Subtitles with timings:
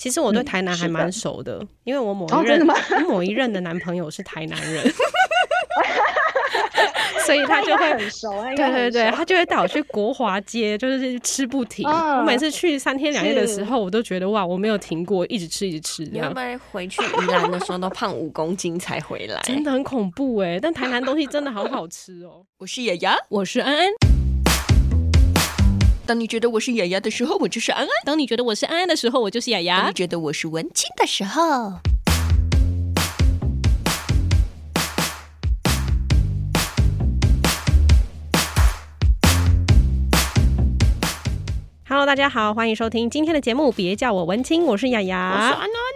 [0.00, 2.66] 其实我对台南还蛮熟的，嗯、因为我某一任、
[3.06, 4.82] 某一任的男朋友是台南人。
[7.26, 11.86] 所以他就会很熟，对对对，他就会带我去国华街，就是吃不停。
[11.86, 16.02] 哦、我每次去三天两夜的时候，我都觉得哇，我没有停过，一直吃一直吃。
[16.10, 19.40] 你会不会回去宜兰的时候都胖五公斤才回来？
[19.44, 20.58] 真的很恐怖哎！
[20.60, 22.44] 但台南东西真的好好吃哦。
[22.58, 24.19] 我是雅雅，我是安安。
[26.10, 31.74] 当你觉得我是雅雅的时候，我就是安安；当你觉得我是安安的时候，我就是雅雅；当你觉得我是文青的时候。
[41.88, 43.70] Hello，大家好，欢迎收听今天的节目。
[43.70, 45.32] 别叫我文青，我是雅雅。
[45.32, 45.89] 我是安安。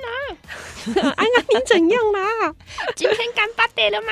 [0.95, 2.55] 安安，你怎样啦？
[2.95, 4.09] 今天干巴爹了吗？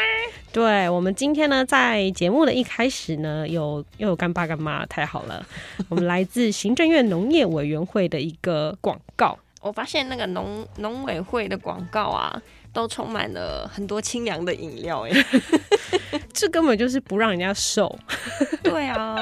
[0.53, 5.45] 对，我们今天呢，在节目的一开始呢，有又有干爸干妈，太好了。
[5.89, 9.39] 我们来自行政院农业委员会的一个广告。
[9.61, 12.41] 我发现那个农农委会的广告啊。
[12.73, 15.11] 都充满了很多清凉的饮料，哎，
[16.33, 17.99] 这根本就是不让人家瘦。
[18.63, 19.17] 对啊，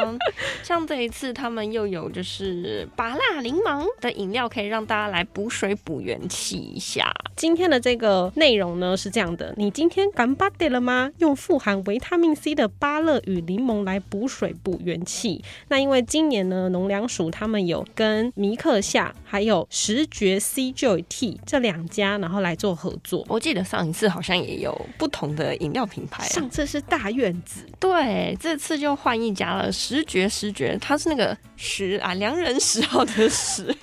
[0.62, 7.12] 像这一次他们又有就是芭乐柠檬的饮料，可以让大家来补水补元气一下。
[7.36, 11.10] 今天的这个内容呢是这样的：你今天干巴爹了吗？
[11.18, 15.42] 用富含维他命 C 的芭乐与柠檬来补水补元气。
[15.68, 23.24] 那因为今年呢，农粮署他们有跟米克夏还有十觉 C Joy Tea 这两家，然后来做合作。
[23.28, 29.72] 我记得上一次好像也有不同的饮料品牌，啊，上次是大院子，对，这次就换一家了。
[29.72, 33.74] 十绝十绝，它是那个十啊，良人十号的十。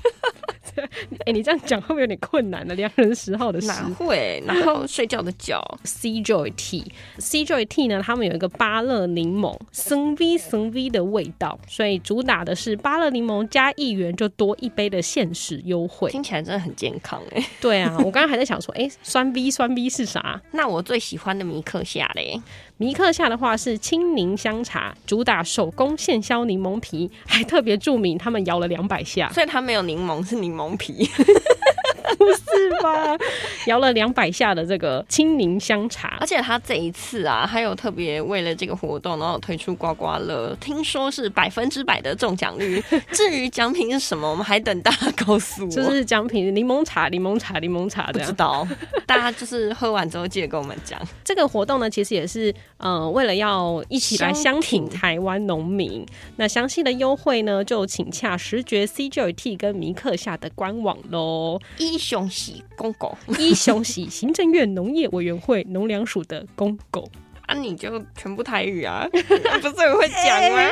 [1.25, 2.75] 哎、欸，你这样讲会不会有点困难呢？
[2.75, 4.41] 良人十号的十哪会？
[4.45, 8.01] 然后睡觉的觉，C Joy Tea，C Joy Tea 呢？
[8.03, 17.43] 他们有一个芭乐柠檬，生 V 生 V 的味道，所以主打的是芭乐柠檬加一元就多一杯的限时优惠，听起来真的很健康哎。
[17.59, 20.41] 对啊，我刚刚还在想说，哎、欸，酸 V 酸 V 是啥？
[20.51, 22.39] 那我最喜欢的米克夏嘞。
[22.79, 31.09] 迷克夏的话是青柠香茶，主打手工现削柠檬皮，还特别注明他们摇了两百下，所以它没有柠檬，是柠檬皮。
[32.17, 33.17] 不是吧？
[33.65, 42.81] 摇了两百下的这个青柠香茶，而且他这一次啊，还有特别为了这个活动，然后推出刮刮乐，听说是百分之百的中奖率。
[43.11, 45.69] 至于奖品是什么，我们还等大家告诉我。
[45.69, 48.67] 就是奖品柠檬茶，柠檬茶，柠檬茶，不知道。
[49.05, 50.99] 大家就是喝完之后记得跟我们讲。
[51.23, 56.05] 这个活动呢，其实也是呃，为了要一起来相挺台湾农民。
[56.37, 61.59] 那详细的优惠呢，就请洽十觉 C Joy Tea 跟米克下的官网喽。
[61.77, 67.09] 一雄喜公狗，一雄喜行政院农业委员会农粮署的公狗。
[67.47, 70.69] 啊，你就全部台语啊， 不是很会讲吗？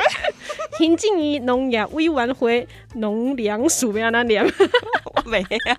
[0.78, 5.76] 行政院农业委员会农粮署不要那年，我 没有。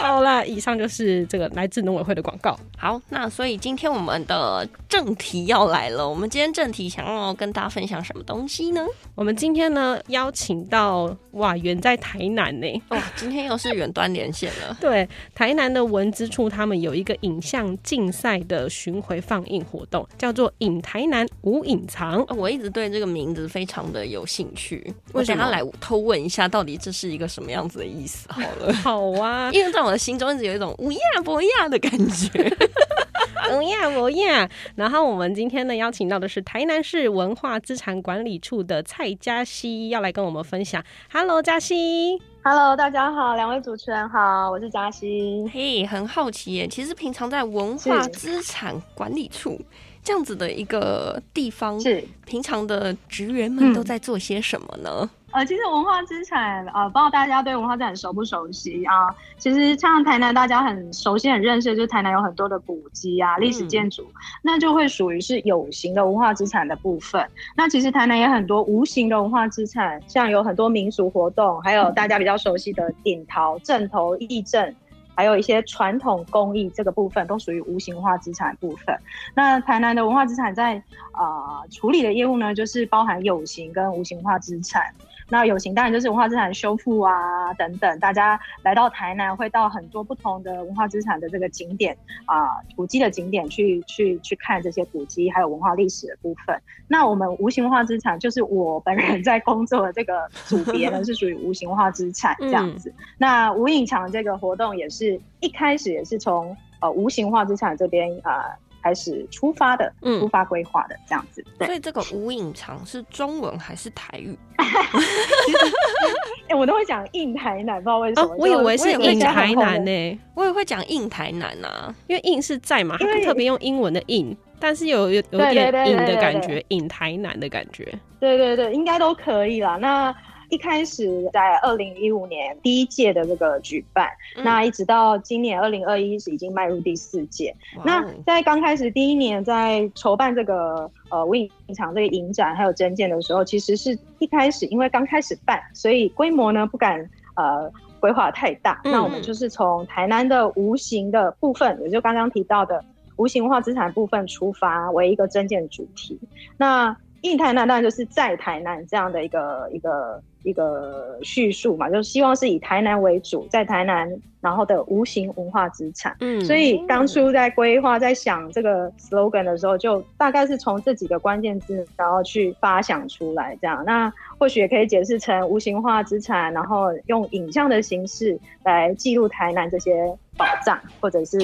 [0.00, 2.58] 好啦，以上就是这个来自农委会的广告。
[2.76, 6.06] 好，那所以今天我们的正题要来了。
[6.06, 8.84] 我们今天正题想要跟大家分享什么东西呢？
[9.14, 12.82] 我们今天呢邀请到哇，远在台南呢。
[12.88, 14.76] 哦，今天又是远端连线了。
[14.82, 22.24] 对，台南的文资处他们有一个影像竞赛的巡回放映活动，叫做“影台南无隐藏”。
[22.36, 28.28] 我一直对这个名字非常的有兴趣，我想要来偷问一下，到底这是一个什么样子的意思？
[28.30, 32.56] 好了， 好啊， 因为在我的心中一直有一种乌鸦不亚的感觉。
[33.52, 34.48] 乌鸦不亚。
[34.74, 40.82] 然后我们今天呢邀请到的是台南市文化资产管理处的蔡嘉熙，要来跟我们分享。
[41.12, 42.20] Hello，嘉熙。
[42.46, 45.48] Hello，大家好，两位主持人好，我是嘉欣。
[45.48, 49.58] 嘿，hey, 很好奇耶，其实平常在文化资产管理处
[50.04, 54.90] 这样子的一个地方，是平常的职员们都在做些什么呢？
[55.00, 59.12] 嗯呃，其实文化资产，呃，不知道大家对文化资产熟不熟悉啊？
[59.36, 67.28] 其实像台南，大家很熟悉、很认识，就是台南有很多的古迹啊、历史建筑，嗯、那就会属于是有形的文化资产的部分。
[67.56, 74.76] 那其实台南也很多无形的文化资产，像有很多民俗活动，还有大家比较熟悉的顶桃、镇头、义阵，
[75.14, 78.98] 还有一些传统工艺，这个部分都属于无形化资产部分。
[79.34, 80.82] 那台南的文化资产在
[81.12, 84.94] 啊、处理的业务呢，就是包含有形跟无形化资产。
[85.28, 96.60] 那有形当然就是文化资产修复啊等等，大家来到台南会到很多不同的文化资产的这个景点啊，古迹的景点去去去看这些古迹，还有文化历史的部分。
[96.88, 102.90] 那我们无形文化资产就是我本人在工作的这个组别呢，是属于无形文化资产这样子。
[102.90, 108.42] 嗯、那无隐藏这个活动也是一开始也是从呃无形文化资产这边啊。
[108.42, 111.42] 呃开始出发的，嗯、出发规划的这样子。
[111.58, 114.38] 对，所以这个无影藏是中文还是台语？
[114.58, 118.28] 哎、欸，我都会讲印台南，不知道为什么。
[118.30, 127.90] 哦、我以为是印台南呢、欸，我也会讲印台南啊，因为印是在嘛，他特别用英文的印，但是有有有点印的感觉，印台南的感觉。
[128.20, 129.78] 对对对，应该都可以啦。
[129.80, 130.14] 那。
[130.54, 137.52] 一开始在二零一五年第一届的这个举办，嗯、那一直到今年二零二一是已经迈入第四届。
[137.76, 147.68] 哦、那在刚开始第一年在筹办这个呃无影长这个影展还有征件的时候，其实是一开始因为刚开始办，所以规模呢不敢呃
[147.98, 148.80] 规划太大。
[148.84, 152.84] 嗯、那我们就是从台南的无形的部分，也就刚刚提到的
[153.16, 156.16] 无形文化资产部分出发为一个征件主题。
[156.56, 160.22] 那印台南当然就是在台南这样的一个一个。
[160.44, 164.06] 一个叙述嘛，就是希望是以台南为主，在台南，
[164.42, 166.14] 然后的无形文化资产。
[166.20, 173.56] 嗯，所以当初在规划、在想这个 slogan 的时候，就大概是从这几个关键字，然后去发想出来。
[173.58, 181.38] 这样，那或许也可以解释成无形化资产，然后用影像的形式来记录台南这些宝藏，或者是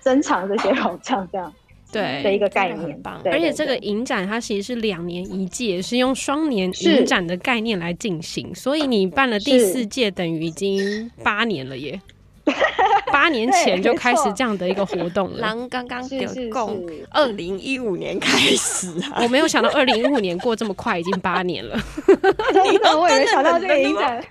[0.00, 1.52] 珍藏这些宝藏，这样。
[1.94, 3.20] 对的一个概念，棒。
[3.24, 12.00] 而且这个影展它其实是两年一届，是用双年影展的概念来进行，所以你办了第四届，等于已经八年了耶。
[13.10, 15.38] 八年前就开始这样的一个活动了。
[15.40, 21.78] 狼刚刚有共二零一五年开始啊， 我没有想到二零一五年过这么快，已经八年了。
[22.98, 24.22] 我也没想到这个影展。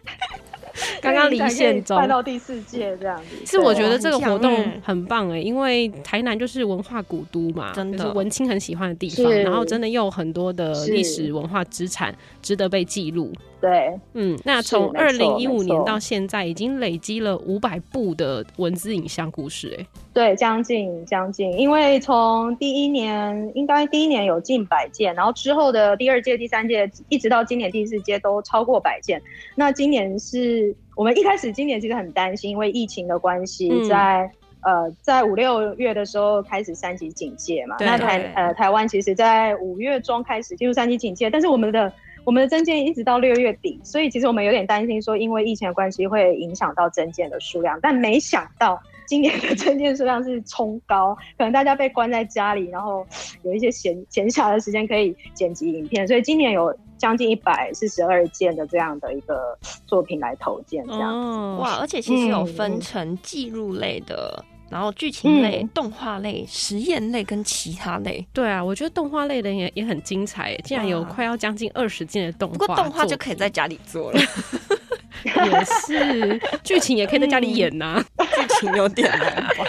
[1.02, 8.04] 刚刚离线中，办到第四届这样子，是我觉得这个活动很棒哎，因为台南就是文化古都嘛，真的。
[8.04, 13.32] 是文青很喜欢的地方，然后真的又有很多的历史文化资产值得被记录。
[13.62, 19.86] 对，嗯，那从二零一五年到现在，已经累积了五百部的文字影像故事哎。
[20.14, 29.22] 对，将近将近，因为从第一年应该第一年有近百件，然后之后的第二届、第三届，一直到今年第四届都超过百件。
[29.56, 34.30] 那今年是我们一开始今年其实很担心，因为疫情的关系，在、
[34.62, 37.76] 嗯、呃在五六月的时候开始三级警戒嘛。
[37.80, 41.92] 那台呃台湾其实在五月中开始进入三级警戒，但是我们的
[42.24, 48.82] 我们的增件一直到六月底，所以其实我们有点担心说，因为疫情的关系会影响到增件的数量，但没想到。
[49.06, 53.06] 今年的证件数量是冲高，可能大家被关在家里，然后
[53.44, 56.74] 有一些闲闲暇的时间可以剪辑影片，所以今年有
[57.04, 61.80] 将近一百四十二件的这样的一个作品来投件，这样哇！
[61.82, 68.26] 而且其实有分成记录类的，嗯、然后剧情类、嗯、动画类、实验类跟其他类。
[68.32, 72.56] 对啊，我觉得动画类的也也很精彩，竟然有快要将近二十件的动画。
[72.56, 74.22] 不过动画就可以在家里做了。
[75.26, 78.24] 也是，剧情也可以在家里演呐、啊。
[78.34, 79.66] 剧、嗯、情有点难吧？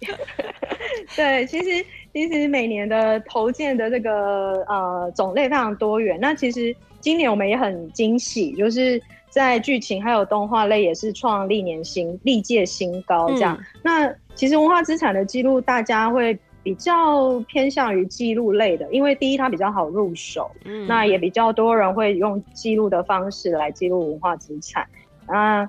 [1.14, 6.18] 对，其实其实每年的投件的这个呃种类非常多元。
[6.20, 13.56] 那其实今年我们也很惊喜，就是在剧情还有动画类也是创历年新历届新高这样。
[13.58, 16.38] 嗯、那其实文化资产的记录，大家会。
[16.62, 24.86] 比较偏向于记录类的，因为第一它比较好入手，嗯，那也比较多人会用记录的方式来记录文化资产
[25.24, 25.66] 啊。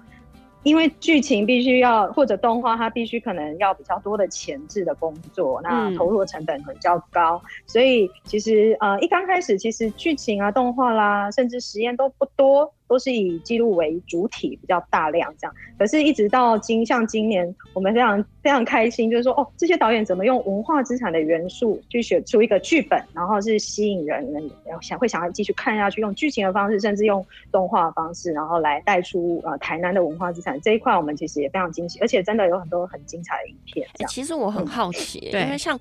[0.63, 12.74] 因为剧情必须要或者动画，它必须可能要比较多的前置的工作，那投入的成本比较高，嗯、所以其实呃一刚开始其实剧情啊、动画啦，甚至实验都不多。
[12.91, 15.55] 都是以记录为主体，比较大量这样。
[15.79, 24.21] 可是，一直到今像今年，我们非常非常开心，就是说，哦，这些导演怎么用文化资产的元素去写出一个剧本，然后是吸引人，
[24.65, 33.88] 然后想会想要继续看下去，用剧情的方式，甚至用动画的方式，然后来带出呃台南的文化资产这一块，我们其实也非常惊喜，而且真的有很多很精彩的影片。
[34.00, 35.79] 欸、其实我很好奇、欸，嗯、因为像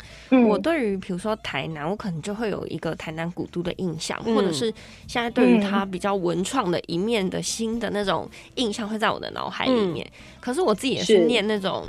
[0.49, 4.73] 我对于比如说台南，我可能就会有一个台南古都的印象，嗯、或者是
[5.09, 11.87] 现在对于它比较文创的一面的新的那种印象会在我的脑海里面，嗯、可是我自己也是念那种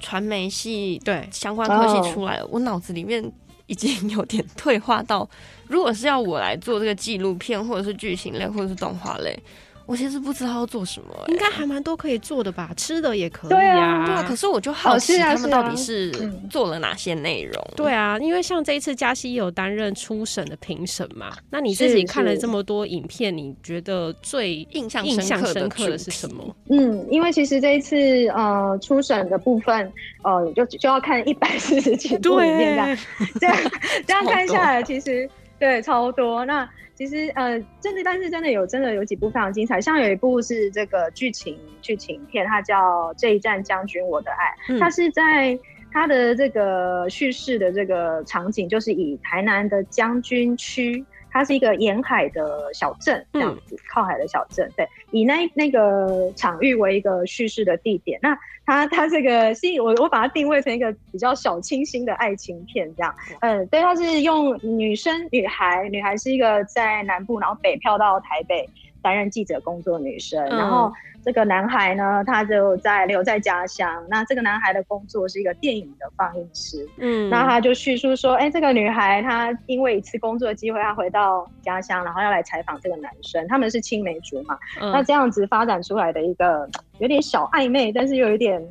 [0.00, 1.28] 传媒系对。
[1.30, 3.22] 相关科系出来的，我脑子里面
[3.66, 5.28] 已经有点退化到，
[5.68, 9.38] 如果是要我来做这个纪录片，或者是剧情类，或者是动画类。
[9.86, 13.56] 我其实不知道要做什么、欸，应该还蛮多可以做的吧，吃的也可以啊。
[13.56, 16.10] 对啊，可是我就好奇他们到底是
[16.50, 17.76] 做了哪些内容、哦啊啊嗯。
[17.76, 26.56] 对啊，因为像这一次佳熙有担任初审的评审嘛，那你自己看了这么多影片，你觉得最印象印象深刻的是什么？
[26.68, 27.96] 嗯，因为其实这一次
[28.28, 29.92] 呃初审的部分，
[30.24, 32.98] 呃就就要看一百四十几部影片
[33.38, 33.72] 这样，这样
[34.08, 35.28] 这样看下来，其实
[35.60, 36.68] 对超多那。
[36.96, 45.56] 其实呃，真的，但是真的有真的有几部非常精彩，像有一部是这个剧情剧情片，它叫《这一战将军我的爱》，嗯、它是在
[45.92, 51.04] 它的这个叙事的这个场景就是以台南的将军区。
[51.36, 54.66] 它是一个沿海的小镇，这样子、嗯、靠海的小镇。
[54.74, 58.18] 对，以那那个场域为一个叙事的地点。
[58.22, 63.14] 那它它这个是我我把它定位成一个比较小清新的爱情片，这样。
[63.40, 68.66] 嗯，对，它是用女生女孩，女孩是一个在南部，然后北漂到台北
[69.06, 70.92] 担任记者工作的女生，嗯、然后。
[71.24, 74.00] 这个男孩呢，他就在留在家乡。
[74.08, 76.88] 那这个男孩的工作是一个电影的放映师。
[76.98, 83.44] 嗯，那他就叙述说，哎，这个女孩她因为一次工作的机会，她回到家乡，然后要来采访这个男生。
[83.48, 84.56] 他们是青梅竹马。
[84.80, 86.70] 嗯，那这样子发展出来的一个
[87.00, 88.64] 有点小暧昧，但是又有点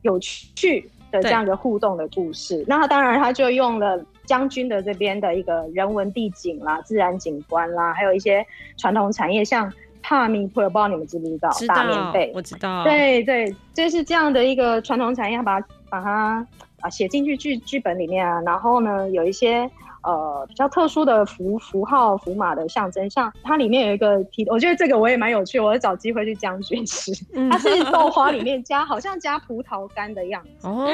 [0.00, 2.64] 有趣的这样一个互动的故事。
[2.66, 8.46] 那他当然他就用了将军的这边的一个人文地景啦、自然景观啦，还有一些
[8.78, 9.70] 传统产业，像。
[10.04, 11.48] 帕米普，不知道你们知不知道？
[11.50, 12.82] 知道，大棉被，我知道。
[12.82, 16.44] 对对，就是这样的一个传统产业，把它把它
[16.80, 18.40] 啊写进去剧剧本里面啊。
[18.44, 19.70] 然后呢，有一些
[20.02, 27.12] 呃比较特殊的符符号符码的象征，像它里面有一个提，我觉得这个我也蛮有趣，我会找机会去将军吃。
[27.48, 30.66] 它是豆花里面加，好像加葡萄干的样子。
[30.66, 30.84] 哦，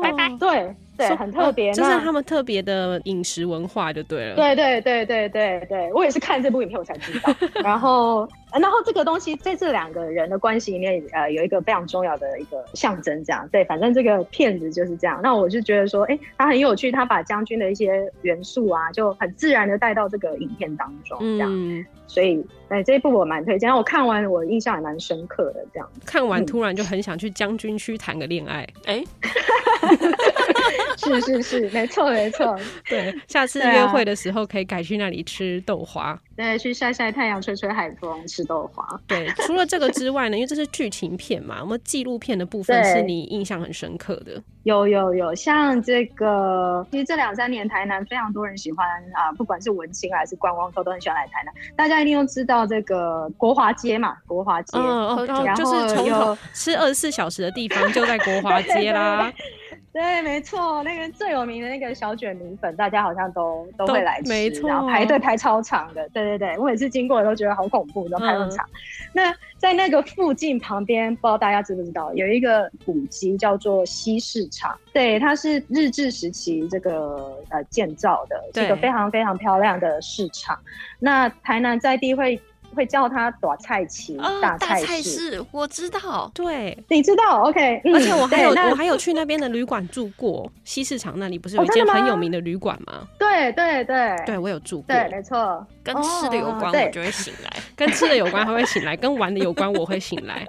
[0.00, 0.28] 拜拜。
[0.38, 0.72] 对。
[1.08, 4.36] 对，很特别，就是他们特别的饮食文化就对了。
[4.36, 7.34] 对对对对对对，我也是看这部影片我才知道。
[7.62, 8.28] 然后，
[8.60, 13.48] 然后这个东西在这两个人的关系里面，呃，有一个非常重要的一个象征，这样。
[13.50, 15.20] 对，反正这个片子就是这样。
[15.22, 21.50] 那我就觉得说，哎，他很有趣，他把将军的一些元素啊，就很自然的带到这个影片当中，这样。
[21.52, 23.74] 嗯所以，哎，这一部我蛮推荐。
[23.74, 25.64] 我看完，我印象也蛮深刻的。
[25.72, 28.68] 这样看完，突然就很想去将军区谈个恋爱。
[28.84, 29.02] 哎、
[31.08, 32.54] 嗯，是是是，没错没错。
[32.86, 36.20] 对，下次约会的时候可以改去那里吃豆花。
[36.34, 39.00] 对，去晒晒太阳，吹吹海风，吃豆花。
[39.06, 44.42] 对，除了这个之外呢，因为这是剧情片嘛，有没有纪录片的部分是你印象很深刻的？
[44.62, 51.52] 有有有，像这个，其实这两三年台南非常多人喜欢啊，不管是文青还是观光客，都很喜欢来台南。
[51.76, 59.32] 大家一定都知道这个国华街嘛，国华街，嗯，然后就是从头吃二十四小时的地方就在国华街啦。
[59.92, 66.08] 对，没错，那个最有名的那个小卷米粉，大家好像都都会来吃，没错，然后排队排超长的。
[66.08, 68.64] 对对对，我每次经过都觉得好恐怖，都排那么长。
[68.64, 68.72] 嗯、
[69.12, 74.74] 那在那个附近旁边，不知道大家知不知道，有一个古迹叫做西市场。
[74.94, 80.58] 对，它是日治时期这个呃建造的，这个非常非常漂亮的市场。
[80.98, 82.40] 那台南在地会。
[82.74, 93.06] 会叫它大菜市，大菜市，我知道，对，你知道，OK，而且我还有我还有去那边的旅馆住过，西市场那里不是有一间很有名的旅馆吗？
[93.18, 100.46] 对对对，对我有住过，对，没错，跟吃的有关，我就会醒来， 跟吃的有关，还会醒来，跟玩的有关，我会醒来。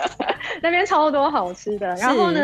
[0.62, 2.40] 那边超多好吃的，然后呢，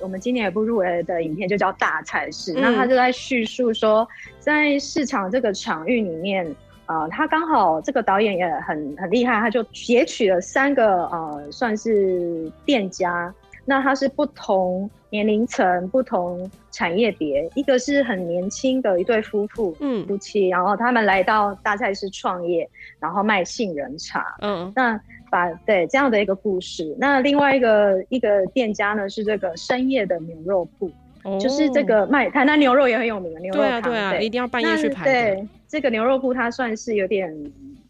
[0.00, 4.06] 我们今年有部入围的影片就叫大菜市，那他就在叙述说，
[4.38, 6.54] 在市场这个场域里面。
[6.86, 13.32] 呃，他刚好这个导演也很很厉害，他就截取了三个呃，算是店家，
[13.64, 30.90] 那他是不同年龄层、不同产业别，一个是很年轻的一对夫妇，嗯，夫妻，然后他们来到大菜市创业，然后卖杏仁茶，嗯，那把对这样的一个故事，那另外一个一个店家呢是这个深夜的牛肉铺。
[31.40, 35.12] 就是这个卖台南牛肉也很有名的牛肉汤，对啊，对啊，一定要半夜去排队。
[35.12, 37.32] 对，这个牛肉铺它算是有点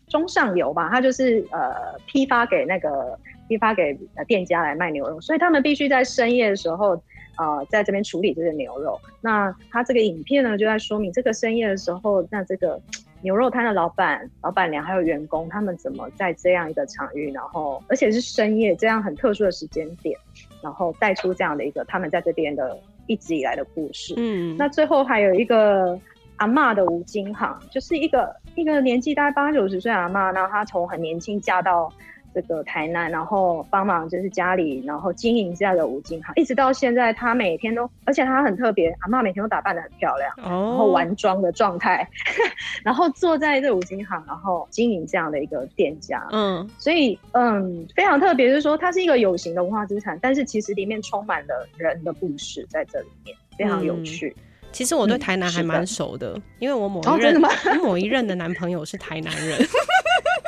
[0.07, 6.91] 中上游吧，它就是呃批发给那个批发给店家来卖牛肉，所以他们必须在深夜的时候
[7.39, 9.01] 呃在这边处理这个牛肉。
[9.23, 12.79] 那他这个影片呢就在说明这个深夜的时候，那这个
[13.23, 20.15] 牛肉摊的老板、老板娘还有员工他们怎么在这样一个场域，然后而且是深夜这样很特殊的时间点，
[20.62, 22.79] 然后带出这样的一个他们在这边的。
[23.12, 25.99] 一直以来的故事，嗯，那最后还有一个
[26.37, 31.92] 阿妈的五金行，就是一个一个年纪大概八九十岁阿妈，然后她从很年轻嫁到
[32.35, 42.09] 这个台南，然后帮忙就是家里，然后经营这样的五金行，一直到现在，他每天都，而且他很特别，阿妈每天都打扮的很漂亮，哦，然后玩妆的状态，
[42.83, 54.35] 然后坐在这五金行，然后经营这样的一个店家，嗯，所以嗯，非常特别，就是说它是一个有形的文化资产，但是其实里面充满了人的故事在这里面，非常有趣。
[54.37, 57.41] 嗯、其实我对台南还蛮熟的，嗯、因为我某一任、
[57.83, 59.59] 某一任的男朋友是台南人。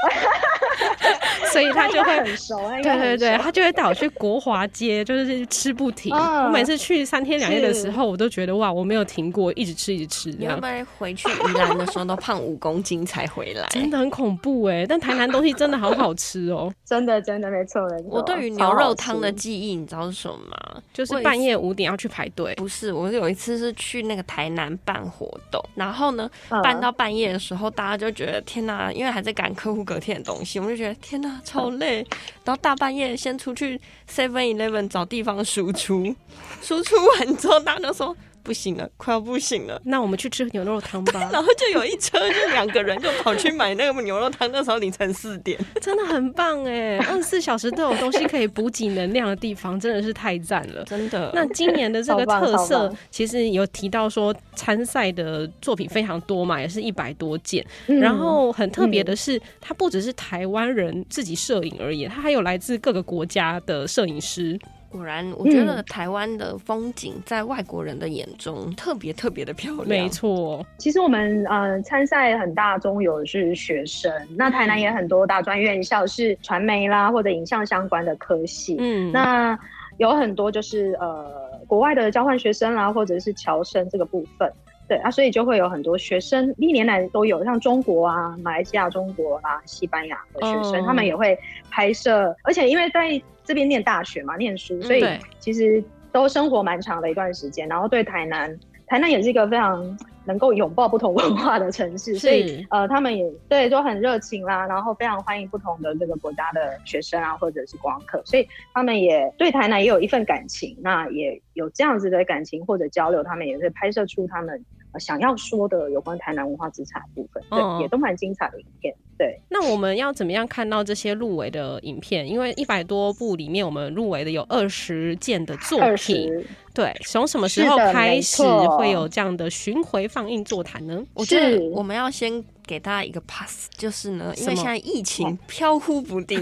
[1.53, 6.15] 所以他就会很熟，对对对，他就会带我去国华街，就是吃不停。
[6.15, 10.31] 我每次去三天两夜的时候，我都觉得哇，我没有停过，一直吃一直吃。
[10.39, 13.67] 你会不会回去宜兰的时候都胖五公斤才回来？
[13.71, 14.85] 真的很恐怖哎！
[14.87, 18.09] 但台南东西真的好好吃哦， 真的真的没错没错。
[18.11, 20.83] 我对于牛肉汤的记忆，你知道是什么吗？
[20.93, 22.53] 就是半夜五点要去排队。
[22.57, 26.29] 不是，我有一次是去那个台南办活动，然后呢，
[26.63, 32.05] 办到半夜的时候，大家就觉得天哪，因为还在赶客户隔天东西，我们就觉得天呐，超累。
[32.45, 36.13] 然后大半夜先出去 Seven Eleven 找地方输出，
[36.61, 38.17] 输出完之后，大家都说。
[38.45, 39.81] 不行了，快要不行了。
[39.85, 41.29] 那我们去吃牛肉汤吧。
[41.33, 44.49] 然后就有一车，就两个人就跑去买那个牛肉汤。
[44.53, 46.99] 那时候凌晨四点， 真的很棒哎！
[46.99, 51.31] 二十四小时都有东西可以补给能量的地方，真的是太赞了，真的。
[51.35, 57.65] 那今年的这个特色，其实有提到说参赛的作品非常多嘛，也是一百多件。
[57.87, 64.59] 嗯、然后很特别的是，它不只是台湾人自己摄影而已，它还有来自各个国家的摄影师。
[64.95, 69.89] 果然，我觉得台湾的风景在外国人的眼中特别特别的漂亮。
[69.89, 78.77] 没错，其实我们呃参赛很大中有的是学生，那台南也很多大专院校是传媒啦或者影像相关的科系。
[78.79, 79.59] 嗯，那
[79.97, 81.27] 有很多就是呃
[81.67, 84.49] 国外的交换学生啦，或者是侨生这个部分。
[84.87, 91.37] 对啊，所以就会有很多学生历年来都有，像中国啊、马来西亚、中国啊、西班牙的学生，哦、他们也会
[91.71, 93.21] 拍摄，而且因为在。
[93.45, 95.05] 这边念大学嘛，念书，所以
[95.39, 97.69] 其实都生活蛮长的一段时间。
[97.69, 110.77] 然后对台南，台南也是一个非常能够拥抱不同文化的城市，所以呃，他们也对都很热情啦，然后非常欢迎不同的这个国家的学生啊，或者是观光客，所以他们也对台南也有一份感情。
[110.81, 114.65] 那也有这样子的感情或者交流，他们也会拍摄出他们
[114.99, 118.95] 想要说的有关台南文化资产的部分，对，也都蛮精彩的影片。
[119.17, 122.29] 对，那我们要怎么样看到这些入围的影片？
[122.29, 126.29] 因为一百多部里面，我们入围的有二十件的作品。
[126.29, 128.43] 20对，从什么时候开始
[128.77, 131.01] 会有这样的巡回放映座谈呢？
[131.15, 132.45] 我觉得我们要先。
[132.67, 136.41] 给大家一个 pass，就是呢，因为现在疫情飘忽不定，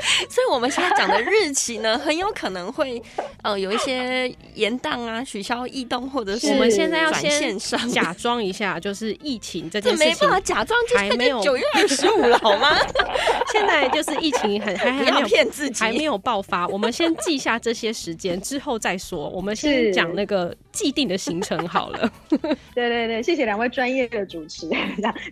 [0.28, 3.02] 所以我们现在讲的日期呢，很有可能会
[3.42, 7.58] 呃有一些延档啊、取消、异动，或者是我们现在要先
[7.90, 12.76] 假装一下，就是疫情这件事情没办法假装，还没有九月二十五了，好吗？
[13.52, 16.66] 现在就是疫情很还还没有骗自己，还没有爆发。
[16.68, 19.28] 我们先记下这些时间之后再说。
[19.28, 22.12] 我们先讲那个既定的行程好了。
[22.74, 24.68] 对对对，谢谢两位专业的主持。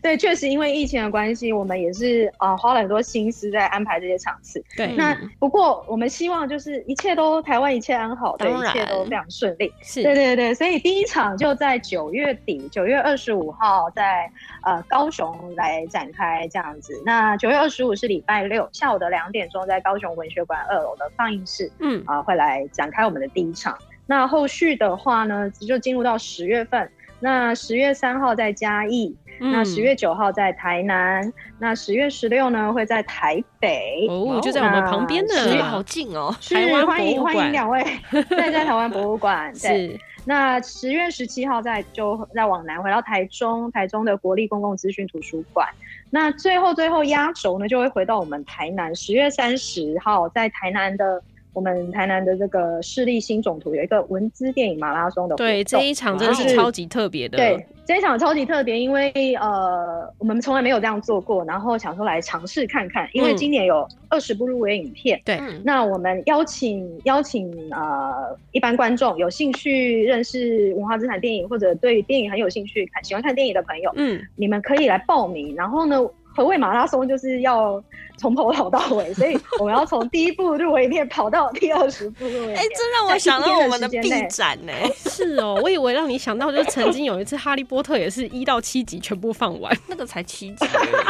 [0.02, 0.16] 对。
[0.16, 4.49] 确实，因为疫情的关系，我们也是啊、呃、花了很多心思在安排这些场次。
[4.76, 9.72] 对，那不过我们希望就是一切都台湾一切安好，对，一切都非常顺利。
[9.82, 14.30] 是，对对对，所以第一场就在九月底，九月二十五号在
[14.62, 16.92] 呃高雄来展开这样子。
[17.04, 23.76] 那九月二十五是礼拜六下午的两点钟，在高雄文学馆二楼的放映室，嗯啊、呃、会来展开我们的第一场。
[24.06, 26.90] 那后续的话呢，就进入到十月份。
[27.20, 29.16] 那十月三号在嘉义。
[29.42, 36.36] 那十月九号在台南，嗯、那十月十六呢会在台北，哦，就在我们旁边的，好近哦。
[36.46, 37.82] 台湾欢迎欢迎两位，
[38.28, 39.50] 在在台湾博物馆。
[39.54, 45.66] 对是，那十月十七号在就再往南回到台中，台中的国立公共资讯图书馆。
[46.10, 51.22] 那最后最后压轴呢就会回到我们台南，十月三十号在台南的。
[51.52, 57.36] 我们台南的这个市立新总图有一个文资电影马拉松的活动，对，这一场真的是超级特别的。
[57.38, 63.08] 对，这一场超级特别，因为呃，我们从来没有这样做过，然后想说来尝试看看。
[63.12, 75.54] 因为今年有二十部入围影片，嗯、对，那我们邀请邀请呃一般观众有兴趣认识文化资产电影，或者对电影很有兴趣看喜欢看电影的朋友，嗯，你们可以来报名。
[75.56, 76.00] 然后呢，
[76.34, 77.06] 何谓马拉松？
[77.06, 77.82] 就是要。
[78.20, 82.54] 从头跑到尾， 所以我们要从第一步入围影片跑到第二十步入围。
[82.54, 84.72] 哎、欸，这让我想到我们的 B 展呢。
[85.08, 90.66] 是哦，我以为让你想到，就是曾经有一次《哈利波特》也是一到七集全部放完， 那个才七集，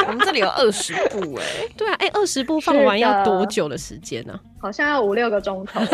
[0.07, 1.43] 我们这里有二十部哎。
[1.75, 4.39] 对啊，哎、欸，二十部放完要多久的时间呢？
[4.61, 5.81] 好像要五六个钟头。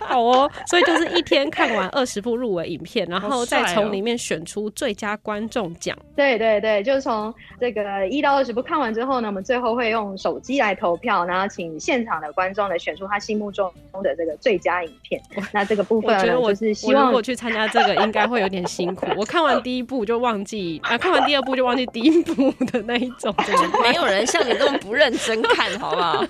[0.00, 5.96] 好哦，所以就是一天看完二十部入围影片，然后再从里面选出最佳观众奖。
[6.16, 13.72] 对对对，就是从这个一到二十部看完之后呢，我们最后会用手机来投票，然后请现场的观众来选出他心目中
[14.02, 15.20] 的这个最佳影片。
[15.52, 19.06] 那这个部分，我觉得我是希望如果去参加这个，应该会有点辛苦。
[19.16, 23.32] 我看完第一部就忘记啊，看完第二部就忘记第一部的那一种，
[23.82, 26.24] 没有人像你这么不认真看好不好？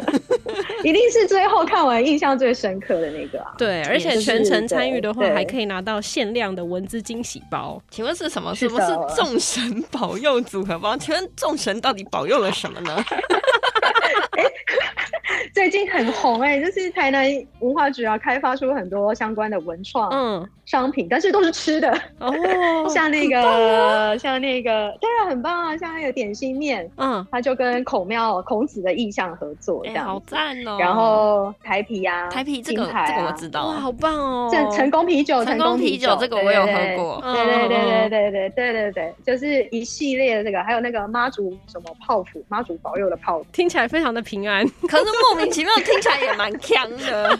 [0.82, 3.52] 一定是最后看完印象最深刻的那个啊。
[3.58, 7.80] 对，而且全程参与的话，还可以拿到限量的文字惊喜包。
[7.90, 8.54] 请问是什么？
[8.54, 10.96] 什么是众神保佑组合包？
[10.96, 13.04] 请问众神到底保佑了什么呢？
[15.54, 17.26] 最近很红哎、欸，就是台南
[17.60, 22.32] 文化局啊，开发出很多相关的文创嗯商品，嗯、但是都是吃的哦，
[22.88, 30.76] 像那个、啊、像那个，对啊，很棒啊，像那个点心面，嗯，他就跟孔庙孔子的意象合作，这样、欸、好赞哦。
[30.78, 34.48] 然后台啤啊，台啤这个、啊、这个我知道，哇，好棒哦。
[34.52, 47.38] 这成功啤酒，成功啤酒这个我有喝过，对对对对对对对对对，就是一系列的这个，还有那个妈祖什么泡芙，妈祖保佑的泡芙，听起来非常的平安， 可是莫名其妙听起来也蛮强的。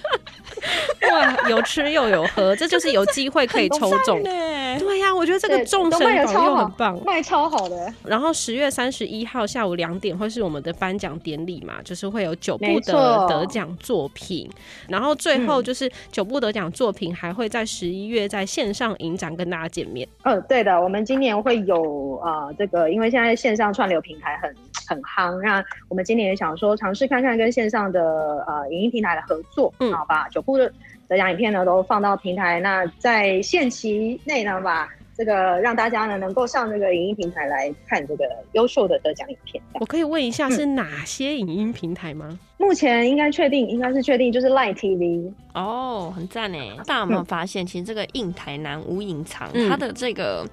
[1.10, 4.22] 哇，有吃又有喝，这就是有机会可以抽中。
[4.22, 7.92] 对呀、啊，我觉得这个众神保佑很棒，卖超好的。
[8.04, 14.48] 然后十月三十一号下午两点会是我们的颁奖典礼嘛，就是会有九部的得奖作品，
[14.88, 20.06] 然后最后就是九部得奖作品还会在十一月在线上影展跟大家见面。
[20.24, 24.54] 嗯，对的，我们今年会有呃这个，因为现在线上串流平台很
[24.86, 30.72] 很夯，那我们今年也想说尝试看看跟线上的呃影音平台的合作，嗯，好吧，九部的。
[31.09, 39.61] 得奖影片呢都放到平台，那在限期内呢，把这个让大家呢能够上这个影音平台来看这个优秀的得奖影片。
[39.81, 42.29] 我可以问一下是哪些影音平台吗？
[42.31, 46.76] 嗯、目前应该确定，应该是确定就是 Light TV 哦，很赞哎！
[46.87, 50.46] 大家有没有发现，其实这个硬台南无隐藏，它的这个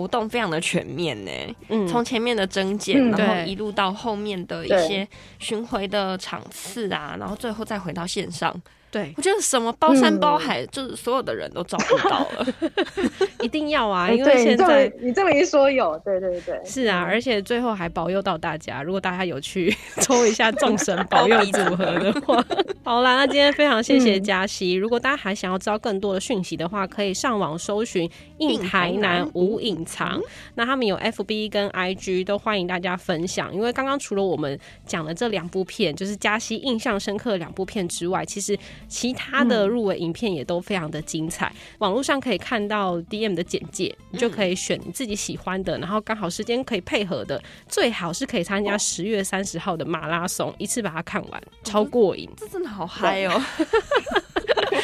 [0.00, 1.30] 活动非常的全面呢。
[1.68, 5.06] 嗯，从前面的征件，嗯、然后一路到后面的一些
[5.38, 8.54] 巡回的场次啊，然后最后再回到线上。
[8.94, 12.46] 对，我觉得什么包山包海，嗯、就是所有的人都照顾到了，
[13.42, 14.08] 一定要啊！
[14.08, 18.84] 因为现在你这么一说有，对对对，是啊，而且最后还保佑到大家。
[18.84, 22.40] 如果大家有去抽一下众神保佑 组合的话，
[22.84, 24.76] 好啦，那今天非常谢谢嘉熙。
[24.76, 30.22] 嗯、如果大家还想要知道更多的讯息的话，可以上网搜寻“印台南无隐藏”。
[30.54, 33.52] 那他们有 FB 跟 IG，都欢迎大家分享。
[33.52, 38.56] 因为刚刚除了我们讲的这两部片，就是嘉熙印象深刻的两部片之外，其实。
[38.88, 53.42] 其他的入围影片也都非常的精彩，嗯、网络上可以看到 DM 的简介，你就可以选你自己喜欢的，然后刚好时间可以配合的，最好是可以参加十月三十号的马拉松，一次把它看完，超过瘾，这真的好嗨哦！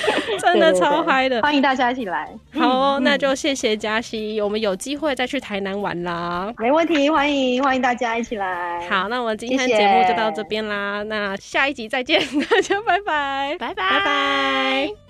[0.41, 2.29] 真的超嗨的，欢迎大家一起来。
[2.55, 6.53] 好、哦，嗯、那就谢谢嘉熙，我们有机会再去台南玩啦。
[6.59, 8.81] 没问题，欢迎欢迎大家一起来。
[8.89, 15.10] 好，那我们今天节目就到这边啦，谢谢，那下一集再见， 大家拜拜，拜拜拜拜。